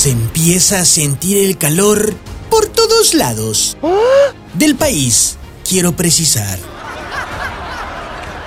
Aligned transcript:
se 0.00 0.08
empieza 0.08 0.80
a 0.80 0.86
sentir 0.86 1.36
el 1.44 1.58
calor 1.58 2.14
por 2.48 2.66
todos 2.68 3.12
lados. 3.12 3.76
Del 4.54 4.74
país, 4.74 5.36
quiero 5.68 5.94
precisar. 5.94 6.58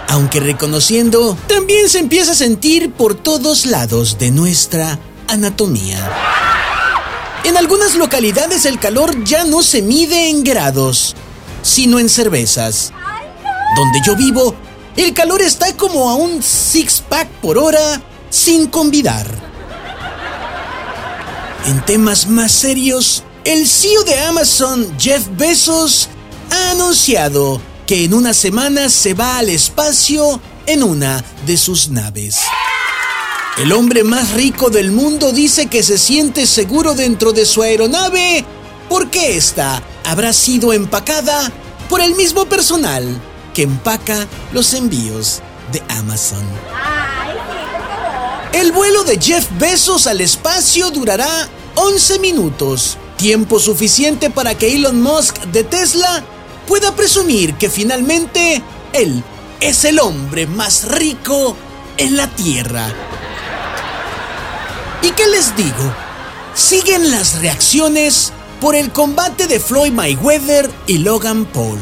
Aunque 0.07 0.39
reconociendo, 0.39 1.37
también 1.45 1.89
se 1.89 1.99
empieza 1.99 2.31
a 2.31 2.35
sentir 2.35 2.91
por 2.91 3.13
todos 3.13 3.67
lados 3.67 4.17
de 4.17 4.31
nuestra 4.31 4.97
anatomía. 5.27 6.11
En 7.43 7.55
algunas 7.55 7.93
localidades 7.93 8.65
el 8.65 8.79
calor 8.79 9.23
ya 9.23 9.43
no 9.43 9.61
se 9.61 9.83
mide 9.83 10.31
en 10.31 10.43
grados, 10.43 11.15
sino 11.61 11.99
en 11.99 12.09
cervezas. 12.09 12.91
Donde 13.75 14.01
yo 14.03 14.15
vivo, 14.15 14.55
el 14.97 15.13
calor 15.13 15.43
está 15.43 15.77
como 15.77 16.09
a 16.09 16.15
un 16.15 16.41
six-pack 16.41 17.27
por 17.43 17.59
hora 17.59 18.01
sin 18.31 18.65
convidar. 18.65 19.42
En 21.65 21.83
temas 21.85 22.27
más 22.27 22.51
serios, 22.51 23.23
el 23.45 23.65
CEO 23.65 24.03
de 24.03 24.19
Amazon, 24.19 24.95
Jeff 24.99 25.25
Bezos, 25.37 26.09
ha 26.51 26.71
anunciado 26.71 27.61
que 27.87 28.03
en 28.03 28.13
una 28.13 28.33
semana 28.33 28.89
se 28.89 29.13
va 29.13 29.37
al 29.37 29.49
espacio 29.49 30.41
en 30.65 30.83
una 30.83 31.23
de 31.45 31.55
sus 31.55 31.87
naves. 31.87 32.39
El 33.57 33.71
hombre 33.71 34.03
más 34.03 34.31
rico 34.31 34.69
del 34.69 34.91
mundo 34.91 35.31
dice 35.31 35.67
que 35.67 35.83
se 35.83 35.97
siente 35.97 36.47
seguro 36.47 36.95
dentro 36.95 37.31
de 37.31 37.45
su 37.45 37.61
aeronave 37.61 38.43
porque 38.89 39.37
esta 39.37 39.81
habrá 40.03 40.33
sido 40.33 40.73
empacada 40.73 41.49
por 41.87 42.01
el 42.01 42.15
mismo 42.15 42.45
personal 42.45 43.05
que 43.53 43.63
empaca 43.63 44.27
los 44.51 44.73
envíos 44.73 45.41
de 45.71 45.81
Amazon. 45.87 46.43
El 48.53 48.71
vuelo 48.71 49.03
de 49.03 49.19
Jeff 49.19 49.47
Bezos 49.57 50.05
al 50.05 50.21
espacio 50.21 50.91
durará 50.91 51.49
11 51.73 52.19
minutos, 52.19 52.99
tiempo 53.17 53.59
suficiente 53.59 54.29
para 54.29 54.55
que 54.55 54.75
Elon 54.75 55.01
Musk 55.01 55.39
de 55.45 55.63
Tesla 55.63 56.23
pueda 56.67 56.95
presumir 56.95 57.55
que 57.55 57.67
finalmente 57.67 58.61
él 58.93 59.23
es 59.59 59.85
el 59.85 59.99
hombre 59.99 60.45
más 60.45 60.87
rico 60.87 61.57
en 61.97 62.15
la 62.15 62.27
Tierra. 62.27 62.93
¿Y 65.01 65.09
qué 65.09 65.25
les 65.25 65.55
digo? 65.55 65.95
Siguen 66.53 67.09
las 67.09 67.41
reacciones 67.41 68.31
por 68.61 68.75
el 68.75 68.91
combate 68.91 69.47
de 69.47 69.59
Floyd 69.59 69.93
Mayweather 69.93 70.69
y 70.85 70.99
Logan 70.99 71.45
Paul. 71.45 71.79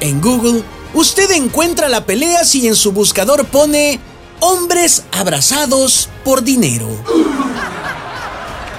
En 0.00 0.20
Google, 0.20 0.64
usted 0.94 1.30
encuentra 1.30 1.88
la 1.88 2.04
pelea 2.04 2.44
si 2.44 2.66
en 2.66 2.74
su 2.74 2.90
buscador 2.90 3.44
pone 3.46 4.00
hombres 4.44 5.04
abrazados 5.10 6.10
por 6.22 6.42
dinero. 6.42 6.86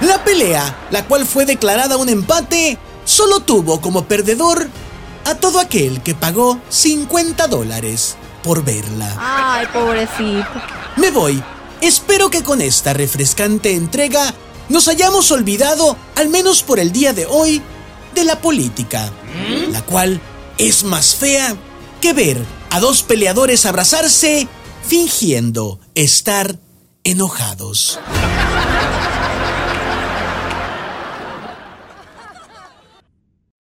La 0.00 0.22
pelea, 0.22 0.86
la 0.90 1.06
cual 1.06 1.26
fue 1.26 1.44
declarada 1.44 1.96
un 1.96 2.08
empate, 2.08 2.78
solo 3.04 3.40
tuvo 3.40 3.80
como 3.80 4.04
perdedor 4.04 4.68
a 5.24 5.34
todo 5.34 5.58
aquel 5.58 6.02
que 6.02 6.14
pagó 6.14 6.60
50 6.68 7.48
dólares 7.48 8.16
por 8.44 8.64
verla. 8.64 9.12
Ay, 9.18 9.66
pobrecito. 9.72 10.46
Me 10.96 11.10
voy. 11.10 11.42
Espero 11.80 12.30
que 12.30 12.44
con 12.44 12.60
esta 12.60 12.92
refrescante 12.92 13.74
entrega 13.74 14.32
nos 14.68 14.86
hayamos 14.86 15.32
olvidado, 15.32 15.96
al 16.14 16.28
menos 16.28 16.62
por 16.62 16.78
el 16.78 16.92
día 16.92 17.12
de 17.12 17.26
hoy, 17.26 17.60
de 18.14 18.22
la 18.22 18.40
política, 18.40 19.10
la 19.72 19.82
cual 19.82 20.20
es 20.58 20.84
más 20.84 21.16
fea 21.16 21.56
que 22.00 22.12
ver 22.12 22.40
a 22.70 22.78
dos 22.78 23.02
peleadores 23.02 23.66
abrazarse 23.66 24.48
fingiendo 24.86 25.80
estar 25.94 26.58
enojados. 27.02 27.98